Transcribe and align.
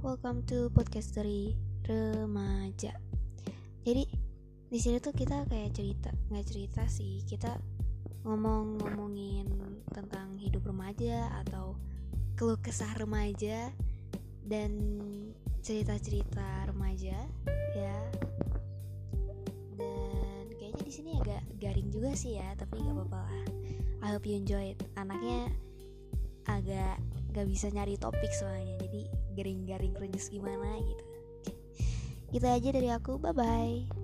welcome 0.00 0.40
to 0.48 0.72
podcast 0.72 1.12
dari 1.12 1.52
remaja. 1.84 2.96
Jadi 3.84 4.08
di 4.72 4.78
sini 4.80 4.96
tuh 4.96 5.12
kita 5.12 5.44
kayak 5.44 5.76
cerita, 5.76 6.08
nggak 6.32 6.46
cerita 6.48 6.88
sih, 6.88 7.20
kita 7.28 7.60
ngomong-ngomongin 8.24 9.44
tentang 9.92 10.40
hidup 10.40 10.64
remaja 10.64 11.36
atau 11.44 11.76
keluh 12.32 12.56
kesah 12.64 12.96
remaja 12.96 13.68
dan 14.48 14.72
cerita-cerita 15.60 16.64
remaja 16.72 17.28
ya. 17.76 17.98
Dan 19.76 20.48
kayaknya 20.56 20.80
di 20.80 20.92
sini 20.96 21.20
agak 21.20 21.44
garing 21.60 21.92
juga 21.92 22.16
sih 22.16 22.40
ya, 22.40 22.56
tapi 22.56 22.80
nggak 22.80 23.04
apa-apa 23.04 23.20
lah. 23.20 23.46
I 24.00 24.16
hope 24.16 24.24
you 24.24 24.40
enjoy 24.40 24.72
it. 24.72 24.80
Anaknya 24.96 25.52
agak 27.34 27.50
gak 27.50 27.50
bisa 27.50 27.66
nyari 27.74 27.98
topik 27.98 28.30
soalnya 28.30 28.78
jadi 28.78 29.10
garing-garing 29.34 29.90
krenyes 29.90 30.30
gimana 30.30 30.78
gitu. 30.78 31.04
Gitu 32.30 32.46
aja 32.46 32.68
dari 32.70 32.94
aku. 32.94 33.18
Bye 33.18 33.34
bye 33.34 34.03